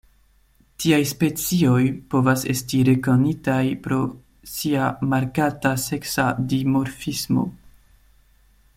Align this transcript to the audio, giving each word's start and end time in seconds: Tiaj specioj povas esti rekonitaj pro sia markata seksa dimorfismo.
Tiaj 0.83 0.97
specioj 1.09 1.81
povas 2.13 2.45
esti 2.53 2.79
rekonitaj 2.89 3.59
pro 3.85 4.01
sia 4.55 4.89
markata 5.13 5.77
seksa 5.87 6.27
dimorfismo. 6.55 7.49